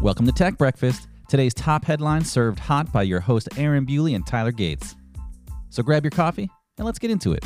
[0.00, 1.08] Welcome to Tech Breakfast.
[1.28, 4.94] Today's top headlines served hot by your host Aaron Bewley and Tyler Gates.
[5.70, 7.44] So grab your coffee and let's get into it.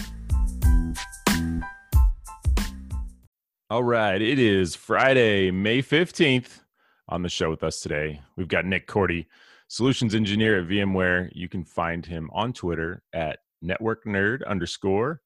[3.71, 6.61] All right, it is Friday, May 15th.
[7.09, 9.25] On the show with us today, we've got Nick Korte,
[9.69, 11.31] solutions engineer at VMware.
[11.33, 15.23] You can find him on Twitter at network nerd underscore.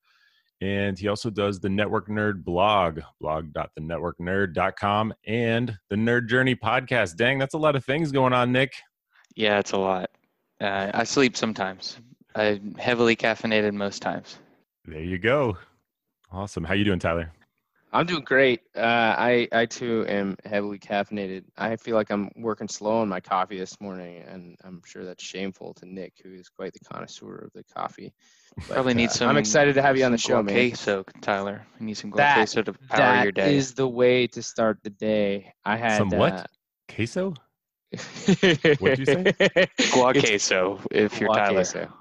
[0.60, 7.16] And he also does the Network Nerd blog, blog.thenetworknerd.com, and the Nerd Journey podcast.
[7.16, 8.72] Dang, that's a lot of things going on, Nick.
[9.34, 10.10] Yeah, it's a lot.
[10.60, 11.98] Uh, I sleep sometimes.
[12.34, 14.38] I'm heavily caffeinated most times.
[14.86, 15.58] There you go.
[16.32, 16.64] Awesome.
[16.64, 17.32] How you doing, Tyler?
[17.92, 18.60] I'm doing great.
[18.76, 21.44] Uh, I I too am heavily caffeinated.
[21.56, 25.22] I feel like I'm working slow on my coffee this morning, and I'm sure that's
[25.22, 28.12] shameful to Nick, who is quite the connoisseur of the coffee.
[28.56, 29.28] But, Probably need uh, some.
[29.28, 30.54] I'm excited to have you on the show, man.
[30.54, 31.64] Queso, Tyler.
[31.78, 33.42] You need some queso to power that your day.
[33.42, 35.52] That is the way to start the day.
[35.64, 36.32] I had some what?
[36.32, 36.44] Uh,
[36.88, 37.34] queso.
[38.78, 39.24] what did you say?
[39.78, 41.54] Guac queso, if you're Tyler.
[41.54, 41.92] Queso.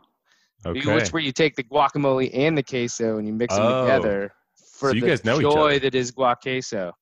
[0.65, 0.95] Okay.
[0.95, 3.81] Which where you take the guacamole and the queso and you mix them oh.
[3.83, 4.33] together
[4.75, 6.93] for so you the guys know joy that is guac queso.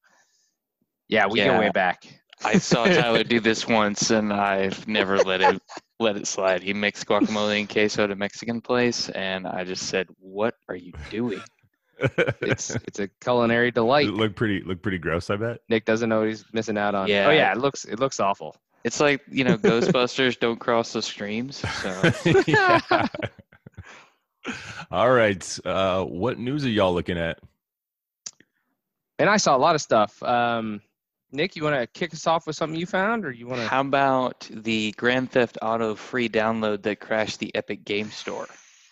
[1.07, 1.47] Yeah, we yeah.
[1.47, 2.05] go way back.
[2.43, 5.61] I saw Tyler do this once, and I've never let it
[5.99, 6.63] let it slide.
[6.63, 10.75] He makes guacamole and queso at a Mexican place, and I just said, "What are
[10.75, 11.41] you doing?"
[12.41, 14.07] it's it's a culinary delight.
[14.07, 15.59] It look pretty look pretty gross, I bet.
[15.69, 17.07] Nick doesn't know what he's missing out on.
[17.07, 17.27] Yeah.
[17.27, 18.55] Oh yeah, it looks it looks awful.
[18.83, 21.63] It's like you know, Ghostbusters don't cross the streams.
[21.81, 22.11] So.
[24.91, 27.39] All right, uh, what news are y'all looking at?
[29.19, 30.21] And I saw a lot of stuff.
[30.23, 30.81] Um,
[31.31, 33.67] Nick, you want to kick us off with something you found, or you want to?
[33.67, 38.47] How about the Grand Theft Auto free download that crashed the Epic Game Store?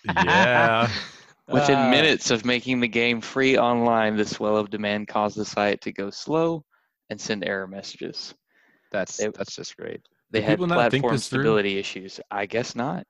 [0.05, 0.89] Yeah.
[1.47, 5.43] Within uh, minutes of making the game free online, the swell of demand caused the
[5.43, 6.63] site to go slow
[7.09, 8.33] and send error messages.
[8.91, 10.01] That's they, that's just great.
[10.31, 12.21] They Did had platform stability issues.
[12.31, 13.05] I guess not.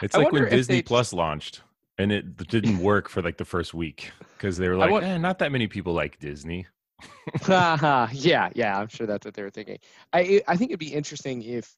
[0.00, 0.82] It's like when Disney they...
[0.82, 1.62] Plus launched
[1.98, 5.04] and it didn't work for like the first week because they were like, want...
[5.04, 6.66] eh, not that many people like Disney.
[7.48, 9.78] yeah, yeah, I'm sure that's what they were thinking.
[10.12, 11.74] I I think it'd be interesting if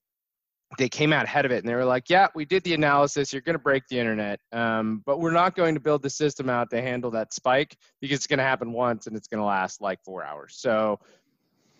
[0.78, 3.32] they came out ahead of it and they were like, "Yeah, we did the analysis.
[3.32, 6.48] You're going to break the internet, um, but we're not going to build the system
[6.48, 9.44] out to handle that spike because it's going to happen once and it's going to
[9.44, 10.56] last like four hours.
[10.56, 11.00] So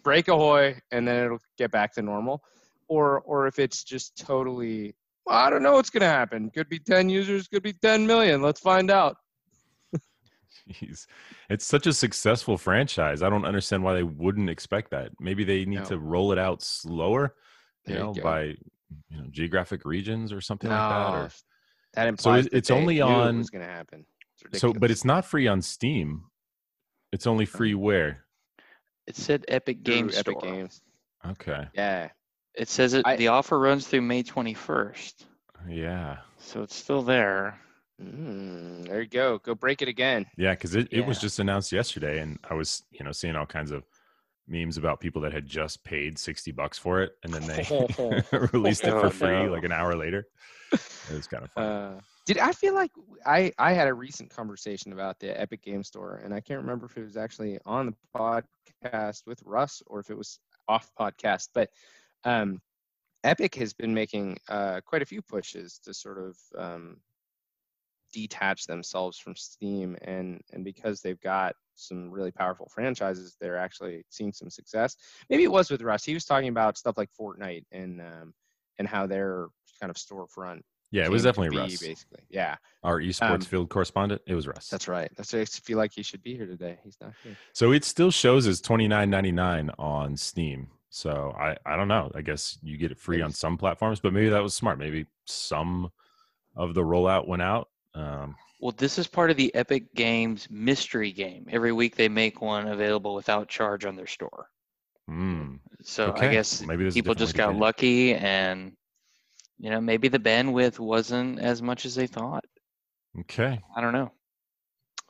[0.03, 2.43] break ahoy, and then it'll get back to normal."
[2.89, 4.95] Or or if it's just totally,
[5.27, 6.51] well, I don't know what's going to happen.
[6.51, 8.43] Could be 10 users, could be 10 million.
[8.43, 9.17] Let's find out.
[10.71, 11.07] Jeez.
[11.51, 13.23] It's such a successful franchise.
[13.23, 15.11] I don't understand why they wouldn't expect that.
[15.21, 15.85] Maybe they need no.
[15.85, 17.35] to roll it out slower,
[17.87, 18.43] you there know, you by
[19.11, 21.15] you know geographic regions or something no, like that.
[21.15, 21.31] Or
[21.95, 23.39] that implies so it's only on.
[23.39, 24.07] What's going to happen?
[24.55, 26.25] So, but it's not free on Steam.
[27.13, 28.25] It's only free where?
[29.07, 30.81] It said Epic Games Epic Games.
[31.27, 31.69] Okay.
[31.75, 32.09] Yeah.
[32.55, 33.03] It says it.
[33.05, 35.27] I, the offer runs through May twenty first.
[35.69, 36.19] Yeah.
[36.39, 37.59] So it's still there.
[38.03, 39.39] Mm, there you go.
[39.39, 40.27] Go break it again.
[40.37, 41.01] Yeah, because it, yeah.
[41.01, 43.85] it was just announced yesterday, and I was you know seeing all kinds of
[44.47, 47.67] memes about people that had just paid 60 bucks for it and then they
[48.53, 49.53] released it for free oh, no.
[49.53, 50.27] like an hour later
[50.73, 52.91] it was kind of fun uh, did i feel like
[53.25, 56.87] i i had a recent conversation about the epic game store and i can't remember
[56.87, 60.39] if it was actually on the podcast with russ or if it was
[60.69, 61.71] off podcast but
[62.25, 62.61] um
[63.25, 66.99] epic has been making uh, quite a few pushes to sort of um,
[68.13, 74.05] detach themselves from Steam, and and because they've got some really powerful franchises, they're actually
[74.11, 74.97] seeing some success.
[75.29, 76.05] Maybe it was with Russ.
[76.05, 78.35] He was talking about stuff like Fortnite and um,
[78.79, 79.49] and how their
[79.81, 80.61] kind of storefront.
[80.93, 81.81] Yeah, it was definitely Russ.
[81.81, 82.57] Basically, yeah.
[82.85, 84.23] Our esports um, field correspondent.
[84.29, 84.69] It was Russ.
[84.69, 85.11] That's right.
[85.17, 85.35] That's.
[85.35, 86.79] I feel like he should be here today.
[86.85, 87.37] He's not here.
[87.53, 90.69] So it still shows as twenty nine ninety nine on Steam.
[90.95, 92.11] So I I don't know.
[92.15, 94.79] I guess you get it free on some platforms, but maybe that was smart.
[94.79, 95.91] Maybe some
[96.57, 101.13] of the rollout went out um, well, this is part of the Epic Games mystery
[101.13, 101.47] game.
[101.51, 104.47] Every week they make one available without charge on their store.
[105.09, 106.29] Mm, so okay.
[106.29, 108.73] I guess maybe people just got lucky, and
[109.59, 112.45] you know maybe the bandwidth wasn't as much as they thought.
[113.21, 113.61] Okay.
[113.77, 114.11] I don't know.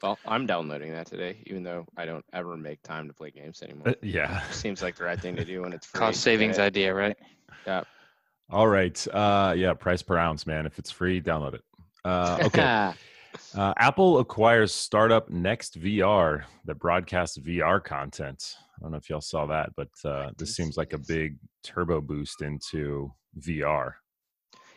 [0.03, 3.63] Well, I'm downloading that today, even though I don't ever make time to play games
[3.63, 3.89] anymore.
[3.89, 4.43] Uh, yeah.
[4.51, 5.99] Seems like the right thing to do when it's free.
[5.99, 7.17] Cost savings idea, right?
[7.67, 7.85] Yeah.
[8.51, 9.07] All right.
[9.09, 10.67] Uh, yeah, price per ounce, man.
[10.67, 11.63] If it's free, download it.
[12.05, 12.93] Uh, okay.
[13.55, 18.57] uh, Apple acquires startup Next VR that broadcasts VR content.
[18.77, 22.01] I don't know if y'all saw that, but uh, this seems like a big turbo
[22.01, 23.93] boost into VR.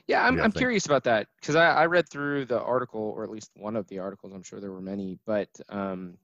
[0.07, 3.29] Yeah, I'm, I'm curious about that because I, I read through the article, or at
[3.29, 4.31] least one of the articles.
[4.33, 6.17] I'm sure there were many, but um,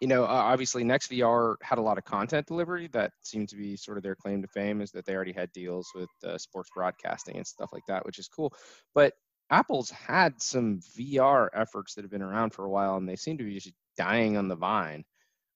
[0.00, 2.88] you know, uh, obviously NextVR had a lot of content delivery.
[2.92, 5.50] That seemed to be sort of their claim to fame is that they already had
[5.52, 8.52] deals with uh, sports broadcasting and stuff like that, which is cool.
[8.94, 9.14] But
[9.50, 13.38] Apple's had some VR efforts that have been around for a while, and they seem
[13.38, 15.04] to be just dying on the vine.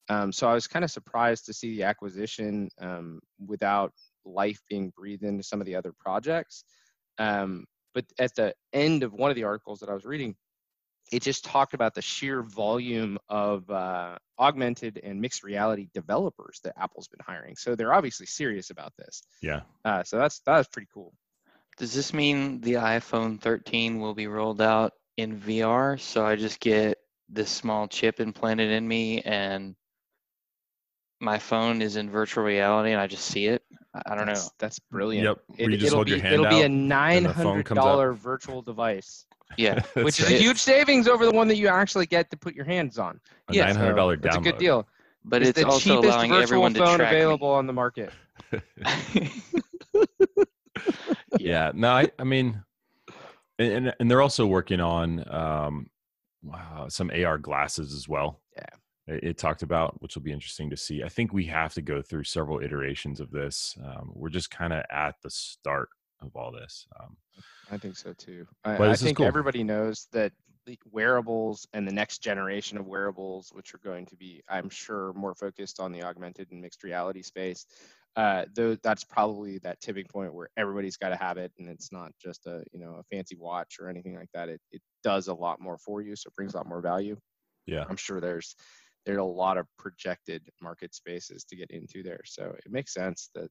[0.09, 3.93] Um, so I was kind of surprised to see the acquisition um, without
[4.25, 6.65] life being breathed into some of the other projects.
[7.19, 10.37] Um, but at the end of one of the articles that I was reading,
[11.11, 16.75] it just talked about the sheer volume of uh, augmented and mixed reality developers that
[16.77, 17.57] Apple's been hiring.
[17.57, 19.23] So they're obviously serious about this.
[19.43, 19.61] Yeah.
[19.85, 21.13] Uh, so that's that's pretty cool.
[21.79, 25.99] Does this mean the iPhone 13 will be rolled out in VR?
[25.99, 26.99] So I just get
[27.29, 29.77] this small chip implanted in me and
[31.21, 33.63] my phone is in virtual reality and I just see it.
[34.07, 34.51] I don't that's, know.
[34.59, 35.25] That's brilliant.
[35.25, 35.59] Yep.
[35.59, 37.47] Where you just it'll hold be your hand it'll be a out nine the phone
[37.47, 37.85] hundred comes up.
[37.85, 39.75] dollar virtual device, Yeah.
[39.75, 40.37] That's which is right.
[40.37, 43.21] a huge savings over the one that you actually get to put your hands on.
[43.49, 44.27] a yeah, nine hundred dollar download.
[44.27, 44.87] It's a good deal.
[45.25, 47.73] But it's, it's, the also cheapest allowing virtual everyone to phone track available on the
[47.73, 48.13] market.
[51.39, 51.73] Yeah.
[51.75, 52.63] No, I, I mean,
[53.59, 55.91] and, and and they're also working on um,
[56.43, 58.41] wow, some AR glasses as well.
[58.57, 58.65] Yeah.
[59.11, 61.03] It, talked about, which will be interesting to see.
[61.03, 63.75] I think we have to go through several iterations of this.
[63.83, 65.89] Um, we're just kind of at the start
[66.21, 66.87] of all this.
[67.01, 67.17] Um,
[67.71, 68.47] I think so too.
[68.65, 69.27] I, But I think cool.
[69.27, 70.33] everybody knows that
[70.91, 75.35] wearables and the next generation of wearables, which are going to be, I'm sure, more
[75.35, 77.67] focused on the augmented and mixed reality space,
[78.17, 81.93] uh, though that's probably that tipping point where everybody's got to have it, and it's
[81.93, 84.49] not just a you know a fancy watch or anything like that.
[84.49, 87.17] It it does a lot more for you, so it brings a lot more value.
[87.67, 87.85] yeah.
[87.89, 88.57] I'm sure there's
[89.09, 92.21] there's a lot of projected market spaces to get into there.
[92.27, 93.49] So it makes sense that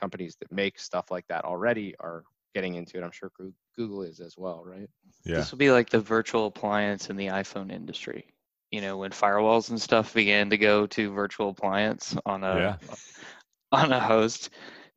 [0.00, 2.24] companies that make stuff like that already are
[2.54, 3.04] getting into it.
[3.04, 3.30] I'm sure
[3.76, 4.88] Google is as well, right?
[5.26, 5.36] Yeah.
[5.36, 8.24] This will be like the virtual appliance in the iPhone industry.
[8.70, 12.96] You know, when firewalls and stuff began to go to virtual appliance on a Yeah.
[13.72, 14.48] on a host,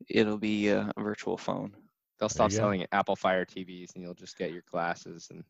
[0.08, 1.76] it'll be a virtual phone.
[2.18, 5.44] They'll stop selling Apple Fire TVs and you'll just get your glasses and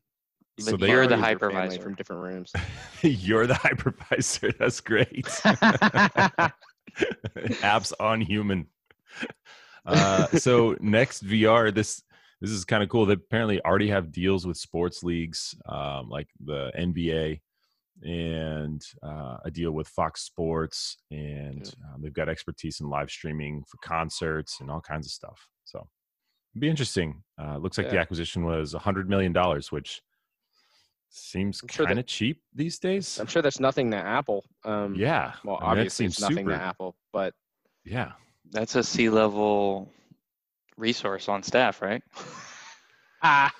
[0.59, 1.83] So But they- you're the borrow your family hypervisor.
[1.83, 2.53] from different rooms.
[3.01, 4.57] You're the hypervisor.
[4.57, 5.25] That's great.
[7.61, 8.67] apps on human.
[9.85, 12.03] Uh, so next VR, this
[12.41, 13.05] this is kind of cool.
[13.05, 17.41] They apparently already have deals with sports leagues um, like the NBA
[18.01, 23.63] and uh, a deal with Fox Sports, and um, they've got expertise in live streaming
[23.67, 25.47] for concerts and all kinds of stuff.
[25.65, 25.79] So
[26.53, 27.23] it'd be interesting.
[27.41, 30.01] Uh, looks like the acquisition was a hundred million dollars, which
[31.09, 33.19] seems sure kind of cheap these days.
[33.19, 34.45] I'm sure that's nothing to Apple.
[34.63, 35.33] Um, Yeah.
[35.43, 37.33] Well, I mean, that obviously it's nothing super- to Apple, but
[37.83, 38.13] Yeah.
[38.51, 39.91] That's a C level
[40.77, 42.03] resource on staff, right?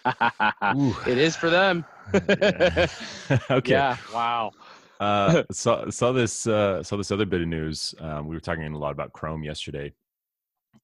[1.07, 1.85] It is for them.
[2.13, 2.87] Yeah.
[3.51, 3.71] okay.
[3.71, 3.97] Yeah.
[4.13, 4.51] Wow.
[4.99, 7.93] Uh, saw saw this uh, saw this other bit of news.
[7.99, 9.93] Um, we were talking a lot about Chrome yesterday.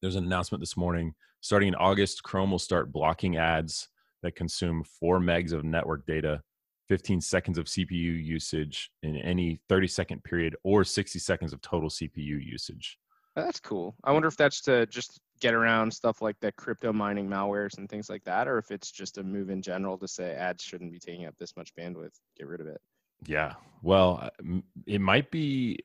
[0.02, 1.14] There's an announcement this morning.
[1.42, 3.88] Starting in August, Chrome will start blocking ads
[4.24, 6.42] that consume four megs of network data,
[6.90, 11.90] 15 seconds of CPU usage in any 30 second period, or 60 seconds of total
[11.90, 12.98] CPU usage.
[13.36, 13.96] That's cool.
[14.04, 17.90] I wonder if that's to just get around stuff like the crypto mining malwares and
[17.90, 20.92] things like that, or if it's just a move in general to say ads shouldn't
[20.92, 22.14] be taking up this much bandwidth.
[22.38, 22.80] Get rid of it.
[23.26, 23.54] Yeah.
[23.82, 25.80] Well, uh, it might be.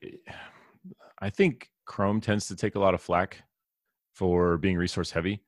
[1.19, 3.43] I think Chrome tends to take a lot of flack
[4.13, 5.43] for being resource heavy.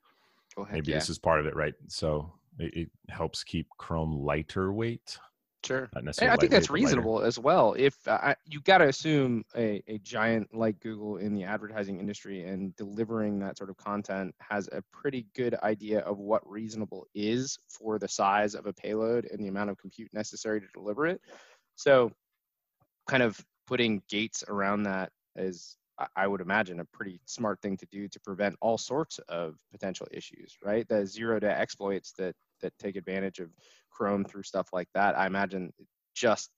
[0.72, 0.98] Maybe yeah.
[0.98, 1.74] this is part of it, right?
[1.88, 5.18] So it, it helps keep Chrome lighter weight.
[5.64, 5.90] Sure.
[5.96, 6.74] I think that's but lighter.
[6.74, 7.74] reasonable as well.
[7.78, 12.00] If uh, I, you got to assume a, a giant like Google in the advertising
[12.00, 17.08] industry and delivering that sort of content has a pretty good idea of what reasonable
[17.16, 21.08] is for the size of a payload and the amount of compute necessary to deliver
[21.08, 21.22] it.
[21.76, 22.12] So,
[23.08, 25.78] kind of putting gates around that is,
[26.18, 30.08] I- would imagine, a pretty smart thing to do to prevent all sorts of potential
[30.12, 30.88] issues, right?
[30.90, 33.50] The zero day exploits that that take advantage of
[33.94, 35.18] Chrome through stuff like that.
[35.18, 35.72] I imagine
[36.16, 36.50] just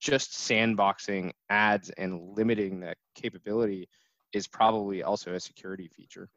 [0.00, 3.88] just sandboxing ads and limiting the capability
[4.34, 6.28] is probably also a security feature.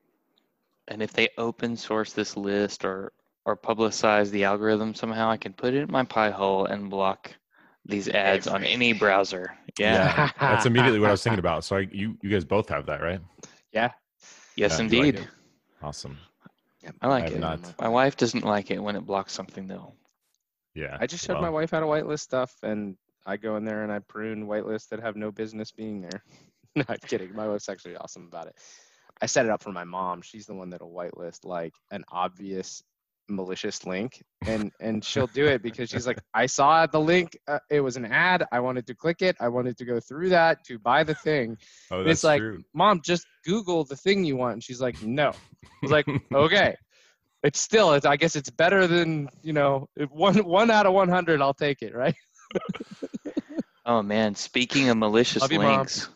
[0.88, 3.12] And if they open source this list or
[3.46, 7.34] or publicize the algorithm somehow, I can put it in my Pi hole and block
[7.86, 9.58] these ads on any browser.
[9.80, 10.30] Yeah.
[10.40, 11.64] That's immediately what I was thinking about.
[11.64, 13.22] So I, you you guys both have that, right?
[13.72, 13.92] Yeah.
[14.56, 15.28] Yes, Yeah, you like indeed.
[16.88, 16.96] It.
[17.02, 17.40] I like I have it.
[17.40, 17.80] not.
[17.80, 19.94] My wife doesn't like it when it blocks something though.
[20.76, 20.98] Yeah.
[21.00, 23.92] I just showed my wife how to whitelist stuff, and I go in there and
[23.92, 26.24] I prune whitelists that have no business being there.
[26.76, 27.34] Not kidding.
[27.36, 28.56] My wife's actually awesome about it.
[29.22, 30.22] I set it up for my mom.
[30.22, 32.84] She's the one that'll whitelist like an obvious
[33.30, 37.60] malicious link and and she'll do it because she's like i saw the link uh,
[37.70, 40.64] it was an ad i wanted to click it i wanted to go through that
[40.66, 41.58] to buy the thing.
[41.92, 42.64] Oh, And that's it's like true.
[42.74, 44.54] mom just google the thing you want.
[44.54, 45.30] And she's like no.
[45.30, 46.76] I was like okay.
[47.44, 50.94] It's still it's, i guess it's better than you know if one one out of
[50.94, 52.16] 100 i'll take it right?
[53.86, 56.10] Oh man, speaking of malicious Love you, links,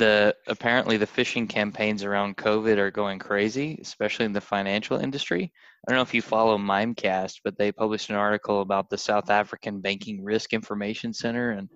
[0.00, 5.52] the apparently the phishing campaigns around COVID are going crazy, especially in the financial industry.
[5.86, 9.28] I don't know if you follow Mimecast, but they published an article about the South
[9.28, 11.68] African Banking Risk Information Center, and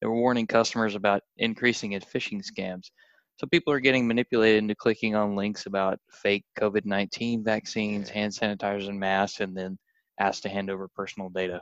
[0.00, 2.90] they were warning customers about increasing in phishing scams.
[3.38, 8.88] So people are getting manipulated into clicking on links about fake COVID-19 vaccines, hand sanitizers,
[8.88, 9.76] and masks, and then
[10.20, 11.60] asked to hand over personal data.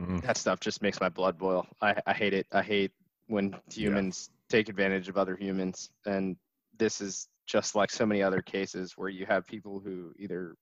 [0.00, 0.20] Mm.
[0.22, 2.92] that stuff just makes my blood boil i, I hate it i hate
[3.28, 6.36] when humans take advantage of other humans and
[6.78, 10.54] this is just like so many other cases where you have people who either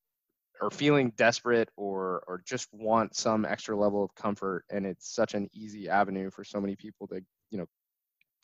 [0.62, 5.34] are feeling desperate or or just want some extra level of comfort and it's such
[5.34, 7.66] an easy avenue for so many people to you know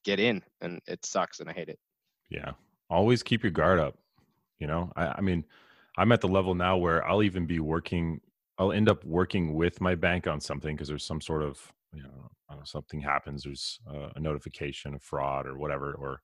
[0.05, 1.79] get in and it sucks and i hate it
[2.31, 2.53] Yeah.
[2.89, 3.99] Always keep your guard up.
[4.59, 5.45] You know, I, I mean,
[5.99, 8.21] I'm at the level now where I'll even be working,
[8.59, 12.03] I'll end up working with my bank on something because there's some sort of, you
[12.03, 16.21] know, I don't know, something happens, there's uh, a notification of fraud or whatever, or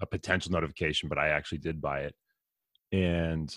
[0.00, 2.14] a potential notification, but I actually did buy it.
[2.92, 3.56] And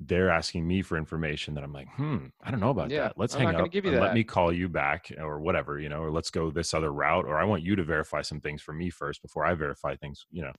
[0.00, 3.18] they're asking me for information that I'm like, hmm, I don't know about Yeah, that.
[3.18, 6.02] Let's I'm hang up give you let me call you back or whatever, you know,
[6.02, 8.72] or let's go this other route, or I want you to verify some things for
[8.72, 10.52] me first before I verify things, you know.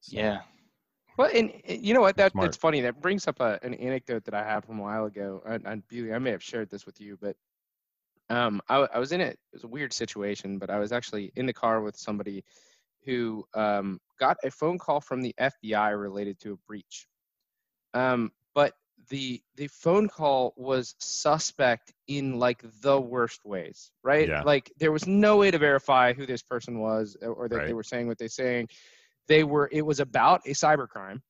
[0.00, 0.40] So, Yeah.
[1.16, 2.16] Well, and uh, you know what?
[2.16, 2.46] That Smart.
[2.46, 2.80] that's funny.
[2.80, 5.42] That brings up a, an anecdote that I have from a while ago.
[5.46, 7.36] And, and Bewley, I may have shared this with you, but
[8.30, 9.32] um, I, I was in it.
[9.32, 12.44] It was a weird situation, but I was actually in the car with somebody
[13.04, 17.06] who um, got a phone call from the FBI related to a breach.
[17.94, 18.74] Um, but
[19.08, 24.28] the the phone call was suspect in like the worst ways, right?
[24.28, 24.42] Yeah.
[24.42, 27.72] Like there was no way to verify who this person was or- or that they
[27.72, 28.68] were saying what they're saying.
[29.28, 29.68] They were.
[29.72, 31.20] It was about a cybercrime.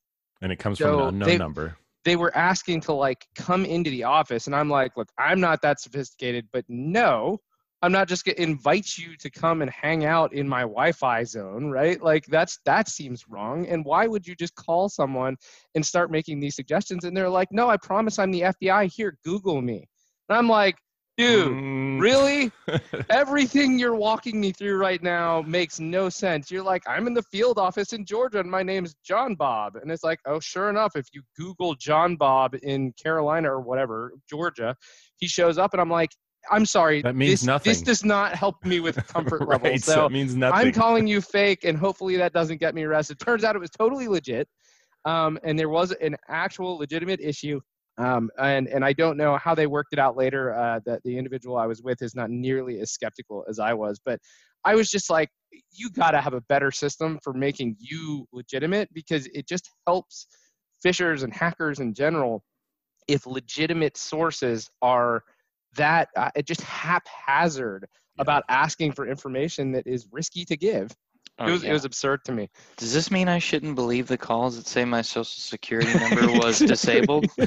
[0.40, 1.76] And it comes So from an unknown they- number.
[2.04, 5.62] They were asking to like come into the office, and I'm like, look, I'm not
[5.62, 7.38] that sophisticated, but no,
[7.82, 11.70] I'm not just gonna invite you to come and hang out in my Wi-Fi zone,
[11.70, 12.02] right?
[12.02, 13.66] Like that's that seems wrong.
[13.66, 15.36] And why would you just call someone
[15.74, 17.04] and start making these suggestions?
[17.04, 18.92] And they're like, no, I promise I'm the FBI.
[18.92, 19.88] Here, Google me.
[20.28, 20.76] And I'm like,
[21.18, 22.00] dude, Mm.
[22.00, 22.50] really?
[23.10, 26.50] Everything you're walking me through right now makes no sense.
[26.50, 29.76] You're like, I'm in the field office in Georgia and my name's John Bob.
[29.76, 34.12] And it's like, oh, sure enough, if you Google John Bob in Carolina or whatever,
[34.30, 34.76] Georgia,
[35.18, 36.10] he shows up and I'm like,
[36.50, 37.02] I'm sorry.
[37.02, 39.84] That means this, This does not help me with comfort right, levels.
[39.84, 40.68] so So it means nothing.
[40.68, 43.18] I'm calling you fake and hopefully that doesn't get me arrested.
[43.18, 44.48] Turns out it was totally legit.
[45.04, 47.60] Um, and there was an actual legitimate issue.
[47.98, 50.54] Um, and, and I don't know how they worked it out later.
[50.54, 54.00] Uh, that the individual I was with is not nearly as skeptical as I was,
[54.04, 54.20] but
[54.64, 55.28] I was just like,
[55.72, 60.26] you got to have a better system for making you legitimate because it just helps
[60.84, 62.42] phishers and hackers in general
[63.08, 65.24] if legitimate sources are
[65.76, 67.86] that uh, just haphazard
[68.18, 70.90] about asking for information that is risky to give.
[71.40, 71.70] Oh, it was yeah.
[71.70, 72.50] it was absurd to me.
[72.76, 76.58] Does this mean I shouldn't believe the calls that say my social security number was
[76.58, 77.44] disabled or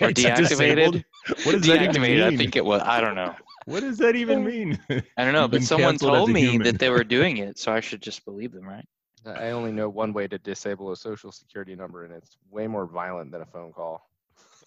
[0.00, 1.04] Right, deactivated?
[1.44, 2.38] What does that even Deactivated, I mean?
[2.38, 2.82] think it was.
[2.82, 3.34] I don't know.
[3.66, 4.78] What does that even mean?
[5.16, 8.02] I don't know, but someone told me that they were doing it, so I should
[8.02, 8.84] just believe them, right?
[9.26, 12.84] I only know one way to disable a social security number, and it's way more
[12.86, 14.06] violent than a phone call.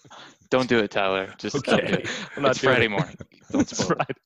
[0.49, 1.31] Don't do it, Tyler.
[1.37, 2.03] Just don't do Okay.
[2.03, 2.09] it.
[2.35, 2.89] I'm not It's doing Friday it.
[2.89, 3.17] morning.
[3.51, 3.97] Don't That's spoil it.
[3.99, 4.17] right.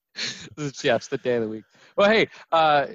[0.56, 1.64] This is- yeah, it's the day of the week.
[1.98, 2.88] Well, hey, uh,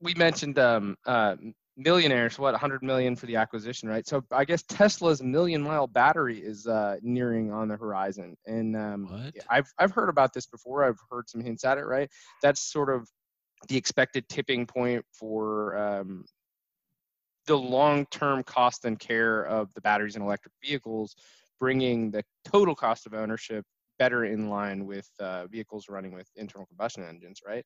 [0.00, 1.36] we mentioned um, uh,
[1.76, 2.38] millionaires.
[2.38, 4.06] What 100 million for the acquisition, right?
[4.06, 9.32] So I guess Tesla's million mile battery is uh, nearing on the horizon, and um,
[9.48, 10.84] I've I've heard about this before.
[10.84, 12.08] I've heard some hints at it, right?
[12.42, 13.08] That's sort of
[13.68, 16.24] the expected tipping point for um,
[17.46, 21.14] the long-term cost and care of the batteries in electric vehicles,
[21.60, 23.64] bringing the total cost of ownership
[23.98, 27.64] better in line with uh, vehicles running with internal combustion engines, right?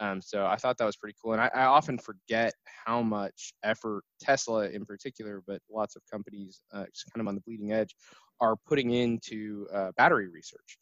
[0.00, 2.52] Um, so I thought that was pretty cool, and I, I often forget
[2.84, 7.40] how much effort Tesla, in particular, but lots of companies, uh, kind of on the
[7.42, 7.94] bleeding edge,
[8.40, 10.78] are putting into uh, battery research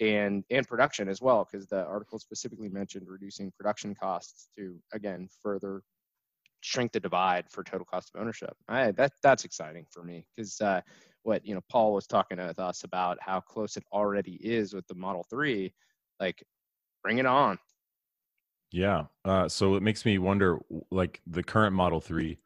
[0.00, 5.28] and and production as well, because the article specifically mentioned reducing production costs to again
[5.42, 5.82] further
[6.60, 8.54] shrink the divide for total cost of ownership.
[8.68, 10.80] I, that that's exciting for me because uh,
[11.24, 14.86] what you know Paul was talking with us about how close it already is with
[14.86, 15.72] the Model Three,
[16.20, 16.42] like
[17.02, 17.58] bring it on.
[18.72, 19.04] Yeah.
[19.24, 20.58] Uh, so it makes me wonder,
[20.90, 22.38] like the current Model Three,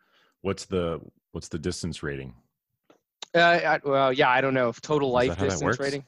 [0.43, 1.01] what's the
[1.33, 2.35] what's the distance rating?
[3.35, 5.63] Uh, I, well, yeah, I don't know if total Is life that how that distance
[5.67, 5.79] works?
[5.81, 6.05] rating.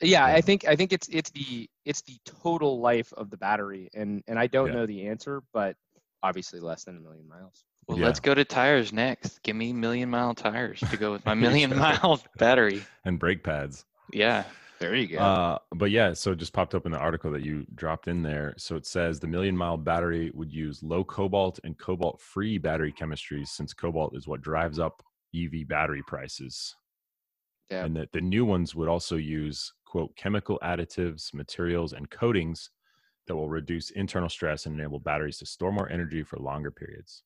[0.00, 0.34] Yeah, Yeah.
[0.34, 4.22] I think I think it's it's the it's the total life of the battery, and
[4.26, 4.74] and I don't Yeah.
[4.74, 5.76] know the answer, but
[6.22, 7.64] obviously less than a million miles.
[7.86, 8.06] Well, Yeah.
[8.06, 9.42] let's go to tires next.
[9.42, 12.82] Give me million mile tires to go with my million mile battery.
[13.04, 13.84] and brake pads.
[14.12, 14.44] Yeah.
[14.80, 15.18] There you go.
[15.18, 18.22] Uh, but yeah, so it just popped up in the article that you dropped in
[18.22, 18.54] there.
[18.58, 22.92] So it says the million mile battery would use low cobalt and cobalt free battery
[22.92, 25.02] chemistries since cobalt is what drives up
[25.34, 26.74] EV battery prices.
[27.70, 27.84] Yeah.
[27.84, 32.70] And that the new ones would also use quote chemical additives, materials, and coatings
[33.26, 37.22] that will reduce internal stress and enable batteries to store more energy for longer periods.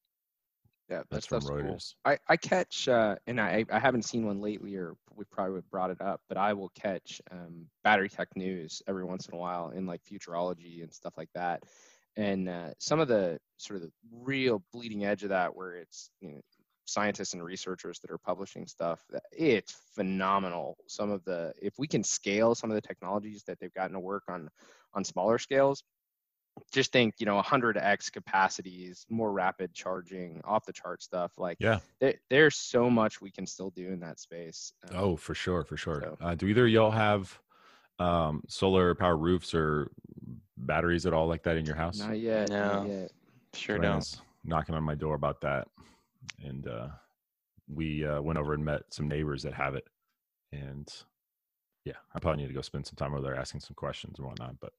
[0.89, 1.79] Yeah, that That's from stuff's cool.
[2.05, 5.71] I, I catch, uh, and I, I haven't seen one lately, or we probably would
[5.71, 9.39] brought it up, but I will catch um, battery tech news every once in a
[9.39, 11.65] while in like futurology and stuff like that.
[12.17, 16.11] And uh, some of the sort of the real bleeding edge of that, where it's
[16.21, 16.41] you know,
[16.87, 20.79] scientists and researchers that are publishing stuff, it's phenomenal.
[20.87, 24.01] Some of the, if we can scale some of the technologies that they've gotten to
[24.01, 24.49] work on
[24.95, 25.83] on smaller scales,
[26.73, 31.33] just think, you know, 100x capacities, more rapid charging, off the chart stuff.
[31.39, 31.79] Like, Yeah.
[32.01, 34.73] there, there's so much we can still do in that space.
[34.91, 36.01] Um, Oh, for sure, for sure.
[36.03, 37.39] So- Uh, do either of y'all have
[38.01, 39.91] um, solar power roofs or
[40.57, 41.99] batteries at all like that in your house?
[41.99, 42.49] not yet.
[42.51, 42.91] Not No.
[42.91, 43.13] yet.
[43.55, 44.21] Sure don't.
[44.45, 45.67] Knocking on my door about that,
[46.45, 46.89] and uh,
[47.67, 49.87] we uh, went over and met some neighbors that have it,
[50.53, 50.89] and
[51.85, 54.29] yeah, I probably need to go spend some time over there asking some questions and
[54.29, 54.61] whatnot.
[54.61, 54.73] But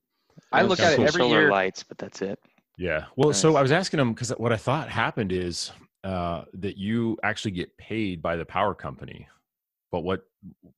[0.52, 1.52] I look at it cool every solar year.
[1.52, 2.40] lights, but that's it.
[2.78, 5.72] yeah, well, so I was asking them because what I thought happened is
[6.04, 9.28] uh, that you actually get paid by the power company,
[9.92, 10.22] but what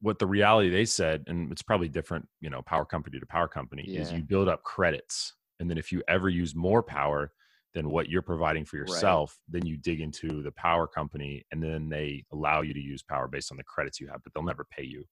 [0.01, 3.47] what the reality they said, and it's probably different, you know, power company to power
[3.47, 7.31] company, is you build up credits, and then if you ever use more power
[7.73, 8.87] than what you're providing for Right.
[8.89, 13.03] yourself, then you dig into the power company, and then they allow you to use
[13.03, 15.05] power based on the credits you have, but they'll never pay you.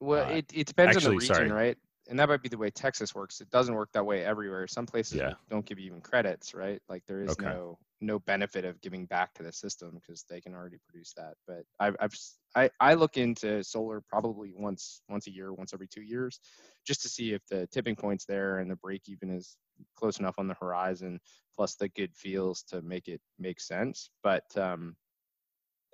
[0.00, 1.50] Well, Uh, it, it depends on the region, sorry.
[1.50, 1.78] right?
[2.08, 3.40] And that might be the way Texas works.
[3.40, 4.66] It doesn't work that way everywhere.
[4.66, 5.34] Some places Yeah.
[5.50, 6.80] don't give you even credits, right?
[6.88, 7.38] Like there is Okay.
[7.38, 11.34] no no benefit of giving back to the system because they can already produce that.
[11.46, 12.14] But I've, I've
[12.54, 16.40] I, I look into solar probably once once a year, once every two years,
[16.86, 19.56] just to see if the tipping point's there and the break even is
[19.96, 21.20] close enough on the horizon,
[21.54, 24.10] plus the good feels to make it make sense.
[24.22, 24.96] But um,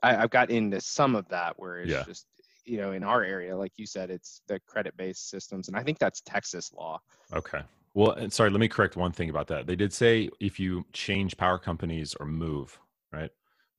[0.03, 2.05] I, I've got into some of that where it's Yeah.
[2.05, 2.27] just
[2.65, 5.99] you know in our area, like you said, it's the credit-based systems, and I think
[5.99, 7.01] that's Texas law.
[7.33, 7.63] Okay.
[7.95, 9.67] Well, and sorry, let me correct one thing about that.
[9.67, 12.79] They did say if you change power companies or move,
[13.13, 13.31] right,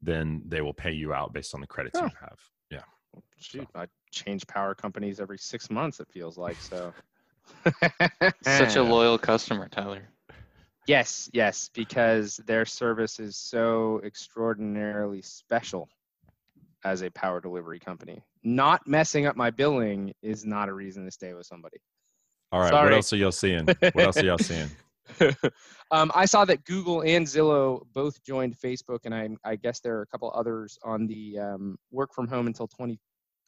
[0.02, 2.06] then they will pay you out based on the credits Oh.
[2.06, 2.40] you have.
[2.72, 3.22] Yeah.
[3.38, 6.00] Shoot, I change power companies every six months.
[6.00, 6.94] It feels like so.
[8.44, 10.08] Such a loyal customer, Tyler.
[10.88, 15.90] Yes, yes, because their service is so extraordinarily special
[16.86, 18.22] as a power delivery company.
[18.44, 21.78] Not messing up my billing is not a reason to stay with somebody.
[22.52, 22.72] All right.
[22.72, 23.66] What else are y'all seeing?
[23.66, 24.70] What else are y'all seeing?
[25.92, 29.98] um, I saw that Google and Zillow both joined Facebook, and I, I guess there
[29.98, 33.00] are a couple others on the um, work from home until 20,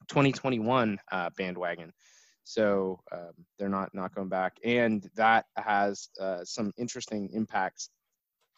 [0.07, 1.91] 2021 uh, bandwagon.
[2.43, 7.89] So um, they're not not going back, and that has uh, some interesting impacts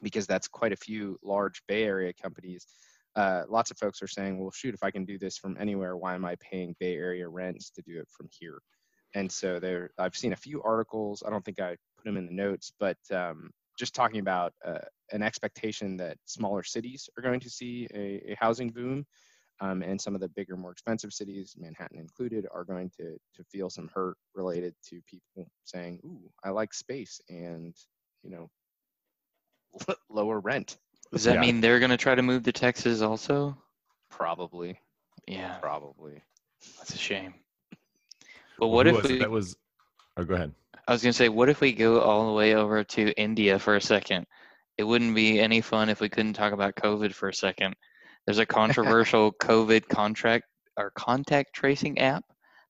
[0.01, 2.67] because that's quite a few large Bay Area companies.
[3.15, 5.97] Uh, lots of folks are saying, "Well, shoot, if I can do this from anywhere,
[5.97, 8.59] why am I paying Bay Area rents to do it from here?"
[9.15, 11.23] And so there, I've seen a few articles.
[11.25, 14.79] I don't think I put them in the notes, but um, just talking about uh,
[15.11, 19.05] an expectation that smaller cities are going to see a, a housing boom,
[19.61, 23.43] um, and some of the bigger, more expensive cities, Manhattan included, are going to to
[23.51, 27.75] feel some hurt related to people saying, "Ooh, I like space," and
[28.23, 28.49] you know,
[30.09, 30.77] lower rent.
[31.11, 31.41] Does that Yeah.
[31.41, 33.57] mean they're going to try to move to Texas also?
[34.09, 34.79] Probably,
[35.27, 36.23] Yeah, probably.
[36.77, 37.33] that's a shame.
[38.59, 39.13] But what who if was it?
[39.13, 39.55] we, that was?
[40.17, 40.53] Oh, go ahead.
[40.87, 43.57] I was going to say, what if we go all the way over to India
[43.59, 44.25] for a second?
[44.77, 47.75] It wouldn't be any fun if we couldn't talk about COVID for a second.
[48.25, 50.45] There's a controversial COVID contract
[50.77, 52.23] or contact tracing app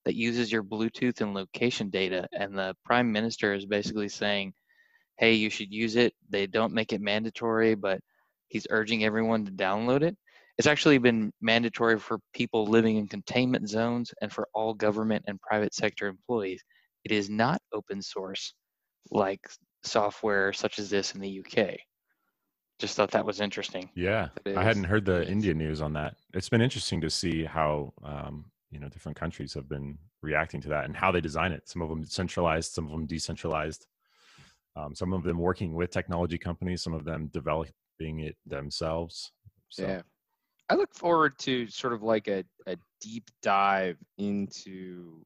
[0.06, 2.28] that uses your Bluetooth and location data.
[2.34, 4.54] And the prime minister is basically saying,
[5.18, 6.14] hey, you should use it.
[6.30, 8.00] They don't make it mandatory, but
[8.50, 10.18] he's urging everyone to download it.
[10.58, 15.40] It's actually been mandatory for people living in containment zones and for all government and
[15.40, 16.62] private sector employees.
[17.06, 18.54] It is not open source
[19.10, 19.40] like
[19.84, 21.78] software such as this in the UK.
[22.78, 23.90] Just thought that was interesting.
[23.96, 25.28] Yeah, I hadn't heard the.
[25.28, 26.16] India news on that.
[26.34, 30.70] It's been interesting to see how um, you know different countries have been reacting to
[30.70, 31.68] that and how they design it.
[31.68, 33.86] Some of them centralized, some of them decentralized.
[34.76, 37.28] Um, some of them working with technology companies, some of them
[38.00, 39.32] developing it themselves.
[39.70, 40.02] So, Yeah.
[40.70, 45.26] I look forward to sort of like a, a deep dive into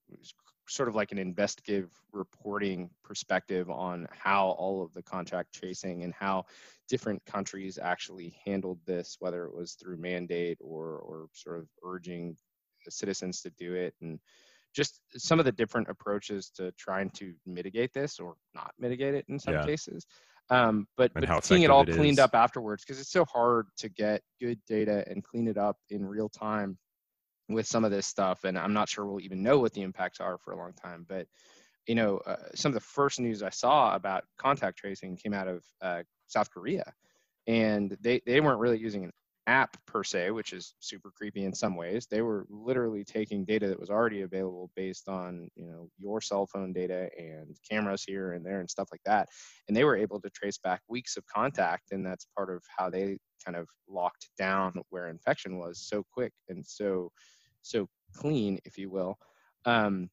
[0.70, 6.14] sort of like an investigative reporting perspective on how all of the contract tracing and
[6.14, 6.46] how
[6.88, 12.38] different countries actually handled this, whether it was through mandate or or sort of urging
[12.88, 14.20] citizens to do it and
[14.74, 19.26] just some of the different approaches to trying to mitigate this or not mitigate it
[19.30, 19.66] in some Yeah.
[19.66, 20.08] cases.
[20.50, 22.20] Um, but but seeing it all it cleaned is.
[22.20, 26.06] up afterwards because it's so hard to get good data and clean it up in
[26.06, 26.78] real time
[27.50, 28.44] with some of this stuff.
[28.44, 31.06] And I'm not sure we'll even know what the impacts are for a long time.
[31.08, 31.28] But
[31.88, 35.48] you know, uh, some of the first news I saw about contact tracing came out
[35.48, 36.94] of uh, South Korea,
[37.48, 39.12] and they they weren't really using an
[39.48, 42.08] app per se, which is super creepy in some ways.
[42.10, 46.48] They were literally taking data that was already available based on you know your cell
[46.48, 49.30] phone data and cameras here and there and stuff like that,
[49.68, 52.90] and they were able to trace back weeks of contact, and that's part of how
[52.90, 57.12] they kind of locked down where infection was so quick and so
[57.62, 59.18] so clean, if you will.
[59.66, 60.10] Um,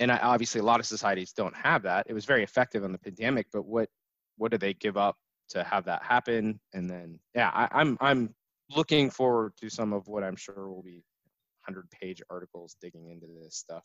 [0.00, 2.06] and I, obviously, a lot of societies don't have that.
[2.08, 3.88] It was very effective on the pandemic, but what
[4.36, 5.16] what do they give up
[5.50, 6.60] to have that happen?
[6.72, 8.34] And then, yeah, I, I'm I'm
[8.74, 11.02] looking forward to some of what I'm sure will be
[11.62, 13.82] hundred page articles digging into this stuff.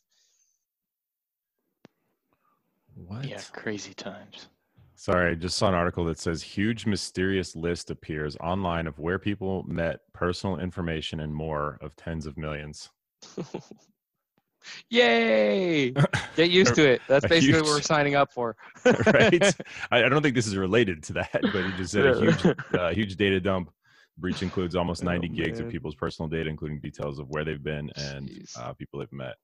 [2.95, 3.25] What?
[3.25, 4.47] Yeah, crazy times.
[4.95, 9.17] Sorry, I just saw an article that says huge mysterious list appears online of where
[9.17, 12.89] people met, personal information, and more of tens of millions.
[14.89, 15.93] Yay!
[16.39, 17.01] Get used to it.
[17.09, 18.55] That's a basically what we're signing up for.
[18.85, 19.43] right?
[19.91, 22.45] I, I don't think this is related to that, but he just said a huge,
[22.73, 23.71] uh, huge data dump.
[24.17, 27.61] Breach includes almost Oh, 90 gigs of people's personal data, including details of where they've
[27.61, 29.35] been and uh, people they've met.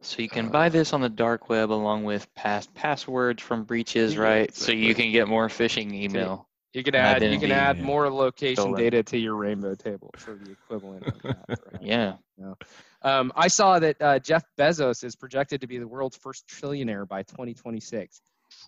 [0.00, 4.16] So you can buy this on the dark web along with past passwords from breaches,
[4.16, 4.54] Yeah, right?
[4.56, 6.48] So you can get more phishing email.
[6.74, 7.84] You can add you can add yeah.
[7.84, 8.80] more location Stolen.
[8.80, 11.46] data to your rainbow table, for the equivalent of that.
[11.46, 11.78] perhaps.
[11.80, 12.14] Yeah.
[13.02, 17.06] Um, I saw that uh, Jeff Bezos is projected to be the world's first trillionaire
[17.06, 18.20] by 2026.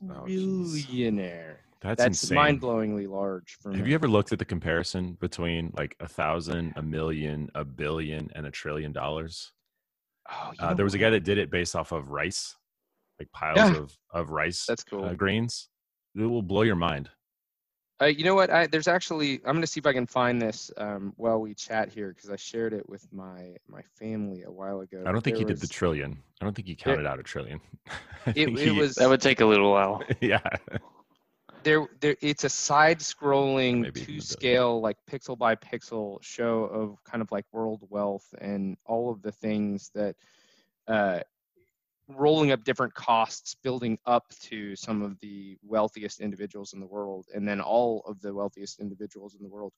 [0.04, 0.06] Oh.
[0.24, 1.56] Trillionaire.
[1.82, 2.36] That's, That's insane.
[2.36, 3.88] mind-blowingly large for Have me.
[3.90, 8.46] you ever looked at the comparison between like a thousand, a million, a billion, and
[8.46, 9.52] a trillion dollars?
[10.30, 12.56] Oh, Uh, there was a guy that did it based off of rice,
[13.18, 13.76] like piles Yeah.
[13.76, 15.04] of, of rice That's cool.
[15.04, 15.68] uh, grains.
[16.14, 17.10] It will blow your mind.
[18.00, 18.50] Uh, you know what?
[18.50, 21.88] I, there's actually I'm gonna see if I can find this um, while we chat
[21.88, 25.02] here because I shared it with my my family a while ago.
[25.06, 26.18] I don't think he There did the trillion.
[26.40, 27.60] I don't think he counted out a trillion.
[28.26, 30.02] It, think it he- was That would take a little while.
[30.20, 30.40] yeah.
[31.62, 34.22] there there it's a side scrolling Maybe even a to billion.
[34.22, 39.22] scale like pixel by pixel show of kind of like world wealth and all of
[39.22, 40.16] the things that
[40.88, 41.20] uh
[42.08, 47.26] rolling up different costs building up to some of the wealthiest individuals in the world
[47.34, 49.72] and then all of the wealthiest individuals in the world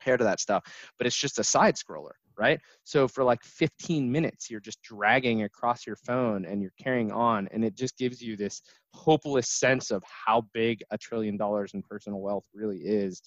[0.00, 0.64] compare to that stuff.
[0.98, 2.60] But it's just a side scroller right?
[2.84, 7.48] So for like 15 minutes you're just dragging across your phone and you're carrying on
[7.52, 8.62] and it just gives you this
[8.94, 13.22] hopeless sense of how big a trillion dollars in personal wealth really is.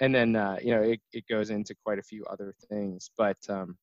[0.00, 3.36] And then uh, you know it, it goes into quite a few other things but
[3.48, 3.76] um,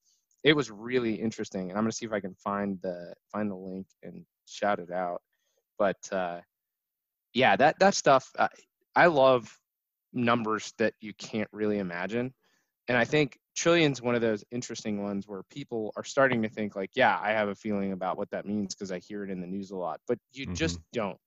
[0.46, 3.52] it was really interesting and i'm going to see if i can find the find
[3.52, 5.22] the link and shout it out
[5.78, 6.40] but uh,
[7.34, 8.48] yeah that that stuff I,
[8.96, 9.54] I love
[10.14, 12.34] numbers that you can't really imagine
[12.88, 16.76] and i think trillion's one of those interesting ones where people are starting to think
[16.76, 19.42] like yeah i have a feeling about what that means because i hear it in
[19.42, 21.18] the news a lot but you just don't.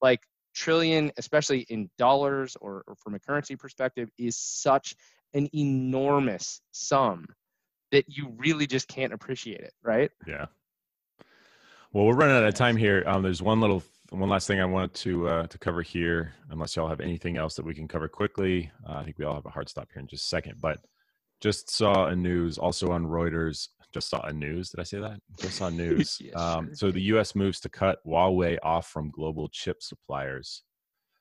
[0.00, 0.20] Like
[0.54, 4.96] trillion especially in dollars or, or from a currency perspective is such
[5.34, 7.24] an enormous sum
[7.92, 10.46] that you really just can't appreciate it right Yeah.
[11.92, 13.04] Well, we're running out of time here.
[13.06, 16.32] Um, there's one little, one last thing I wanted to uh, to cover here.
[16.50, 19.34] Unless y'all have anything else that we can cover quickly, uh, I think we all
[19.34, 20.54] have a hard stop here in just a second.
[20.60, 20.78] But
[21.42, 23.68] just saw a news also on Reuters.
[23.92, 24.70] Just saw a news.
[24.70, 25.20] Did I say that?
[25.38, 26.16] Just saw news.
[26.18, 27.34] Yeah, um, sure so the U.S.
[27.34, 30.62] moves to cut Huawei off from global chip suppliers.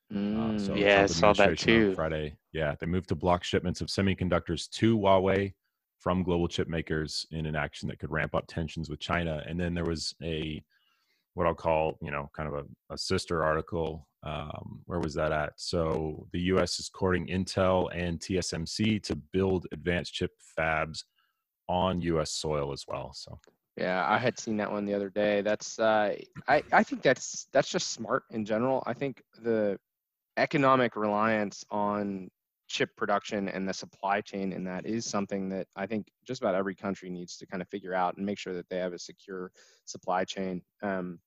[0.10, 0.60] Uh, Mm.
[0.60, 1.94] so Yeah, I saw that too.
[1.96, 5.54] Friday, yeah, they moved to block shipments of semiconductors to Huawei
[6.02, 9.44] from global chip makers in an action that could ramp up tensions with China.
[9.48, 10.62] And then there was a
[11.36, 14.08] what I'll call, you know, kind of a, a sister article.
[14.24, 15.54] Um, where was that at?
[15.56, 16.80] So the U.S.
[16.80, 21.04] is courting Intel and TSMC to build advanced chip fabs
[21.70, 22.32] on U.S.
[22.32, 23.14] soil as well.
[23.14, 23.40] So
[23.78, 25.42] Yeah, I had seen that one the other day.
[25.42, 26.16] That's uh,
[26.48, 28.84] I I think that's that's just smart in general.
[28.86, 29.80] I think the
[30.38, 32.30] economic reliance on
[32.72, 36.56] chip production and the supply chain in that is something that I think just about
[36.56, 39.00] every country needs to kind of figure out and make sure that they have a
[39.00, 39.52] secure
[39.86, 40.62] supply chain.
[40.82, 41.20] Um,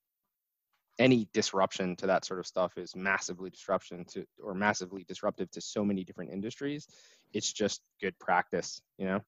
[0.99, 5.61] any disruption to that sort of stuff is massively disruption to or massively disruptive to
[5.61, 6.87] so many different industries.
[7.33, 9.21] It's just good practice, you know.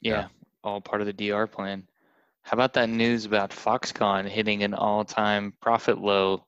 [0.00, 0.28] Yeah, Yeah.
[0.62, 1.88] all part of the DR plan.
[2.42, 6.44] How about that news about Foxconn hitting an all-time profit low?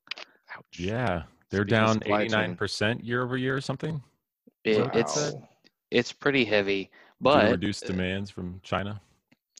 [0.54, 0.78] Ouch.
[0.78, 4.00] Yeah, they're Speaking down eighty nine percent year over year or something.
[4.68, 5.48] It, It's Wow.
[5.90, 9.00] it's pretty heavy, Due to but reduced demands from China.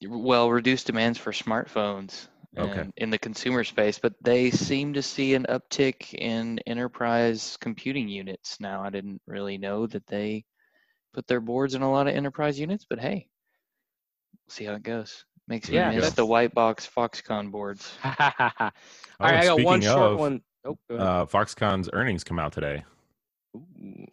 [0.07, 2.81] well, reduced demands for smartphones Okay.
[2.81, 8.09] and in the consumer space, but they seem to see an uptick in enterprise computing
[8.09, 8.83] units now.
[8.83, 10.45] I didn't really know that they
[11.15, 13.29] put their boards in a lot of enterprise units, but hey,
[14.47, 15.25] we'll see how it goes.
[15.47, 17.91] Makes me Yeah, miss that's- the white box Foxconn boards.
[18.05, 18.73] All right,
[19.21, 20.43] Oh, I got one speaking short of, one.
[20.65, 20.97] Oh, go.
[20.97, 22.85] Uh, Foxconn's earnings come out today.
[23.57, 23.65] Ooh,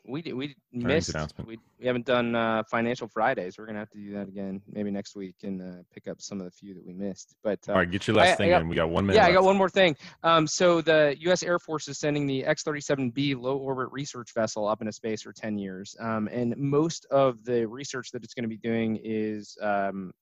[0.08, 1.14] we did, we missed.
[1.46, 3.58] We, we haven't done uh, financial Fridays.
[3.58, 6.40] We're gonna have to do that again, maybe next week, and uh, pick up some
[6.40, 7.36] of the few that we missed.
[7.44, 8.70] But uh, All right, get your last I- I thing got- in.
[8.70, 9.20] We got one minute.
[9.20, 9.96] yeah, I got one more thing.
[10.24, 11.44] Um, so the U.S.
[11.44, 15.58] Air Force is sending the X-37B low orbit research vessel up into space for 10
[15.58, 20.14] years, um, and most of the research that it's going to be doing is um,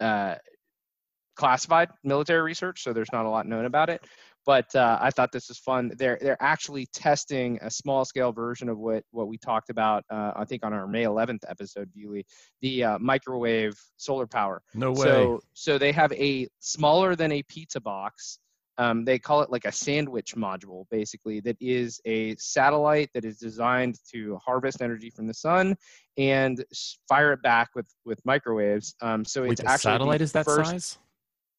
[0.00, 0.34] uh,
[1.36, 2.82] classified military research.
[2.82, 4.04] So there's not a lot known about it.
[4.46, 5.92] But uh, I thought this was fun.
[5.96, 10.04] They're they're actually testing a small scale version of what what we talked about.
[10.10, 12.24] Uh, I think on our May 11th episode, Bewley,
[12.62, 14.62] the uh, microwave solar power.
[14.74, 15.04] No way.
[15.04, 18.38] So so they have a smaller than a pizza box.
[18.78, 23.36] Um, they call it like a sandwich module, basically, that is a satellite that is
[23.36, 25.76] designed to harvest energy from the sun
[26.16, 26.64] and
[27.06, 28.94] fire it back with with microwaves.
[29.02, 30.98] Um, so Wait, it's actually satellite is that first, size?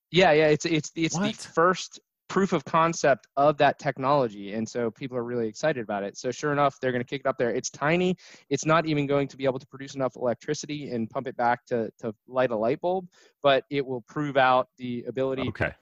[0.09, 1.35] Yeah, yeah, it's it's it's What?
[1.35, 1.99] the first
[2.31, 6.17] proof of concept of that technology, and so people are really excited about it.
[6.17, 7.53] So sure enough, they're going to kick it up there.
[7.53, 8.15] It's tiny.
[8.49, 11.65] It's not even going to be able to produce enough electricity and pump it back
[11.65, 13.09] to to light a light bulb,
[13.43, 15.73] but it will prove out the ability Okay.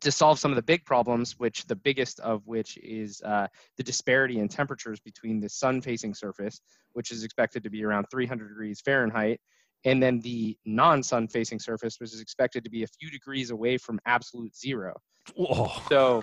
[0.00, 3.82] to solve some of the big problems, which the biggest of which is uh, the
[3.82, 6.60] disparity in temperatures between the sun-facing surface,
[6.92, 9.40] which is expected to be around 300 degrees Fahrenheit,
[9.86, 13.98] and then the non-sun-facing surface, which is expected to be a few degrees away from
[14.04, 14.94] absolute zero.
[15.34, 15.70] Whoa.
[15.88, 16.22] So,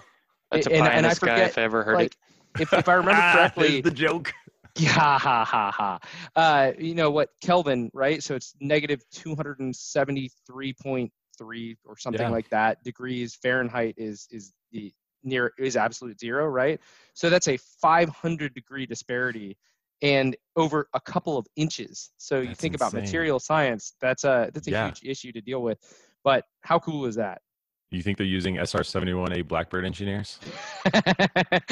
[0.52, 2.12] That's a and, pie in and the I sky forget, if I ever heard like,
[2.12, 2.16] it.
[2.60, 4.32] if, if I remember Ah, there's correctly, the joke.
[4.78, 5.98] yeah, ha, ha, ha.
[6.36, 8.22] Uh, you know what, Kelvin, right?
[8.22, 12.30] So it's negative 273.3 or something Yeah.
[12.30, 16.82] like that degrees Fahrenheit is is the near is absolute zero, right?
[17.14, 19.58] So that's a 500 degree disparity
[20.04, 22.12] and over a couple of inches.
[22.18, 24.86] So you That's think about material science, that's a that's a Yeah.
[24.88, 25.80] huge issue to deal with.
[26.24, 27.42] But how cool is that?
[27.90, 30.40] You think they're using SR-71A Blackbird engineers?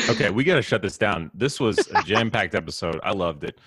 [0.10, 1.32] Okay, we got to shut this down.
[1.34, 3.00] This was a jam-packed episode.
[3.04, 3.60] I loved it.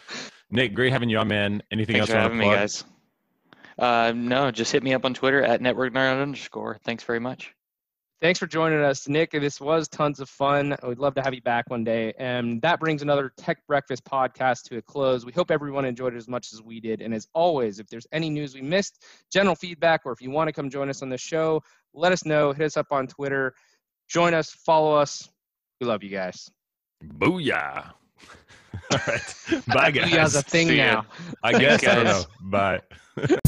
[0.51, 1.63] Nick, great having you on, man.
[1.71, 3.65] Anything Thanks else for you having want me, to plug?
[3.79, 4.09] guys.
[4.09, 6.79] Uh, no, just hit me up on Twitter at network nerd underscore.
[6.85, 7.55] Thanks very much.
[8.21, 9.33] Thanks for joining us, Nick.
[9.33, 10.75] This was tons of fun.
[10.87, 12.15] We'd love to have you back one day.
[12.19, 15.27] And that brings another Tech Breakfast podcast to a close.
[15.27, 17.03] We hope everyone enjoyed it as much as we did.
[17.03, 20.49] And as always, if there's any news we missed, general feedback, or if you want
[20.49, 22.53] to come join us on the show, let us know.
[22.53, 23.55] Hit us up on Twitter.
[24.09, 25.29] Join us, follow us.
[25.81, 26.51] We love you guys.
[27.05, 27.91] Booyah.
[28.91, 29.35] All right.
[29.67, 30.11] Bye, guys.
[30.11, 30.85] Booyah's a thing See ya.
[30.85, 31.07] now.
[31.43, 31.87] I guess.
[31.87, 32.23] I don't know.
[32.41, 32.81] Bye.